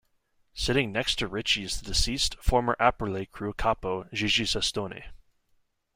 Sitting 0.55 0.91
next 0.91 1.19
to 1.19 1.27
Richie 1.27 1.61
is 1.61 1.77
the 1.79 1.85
deceased, 1.85 2.33
former 2.41 2.75
Aprile 2.79 3.27
Crew 3.29 3.53
capo 3.53 4.05
Gigi 4.11 4.45
Cestone. 4.45 5.03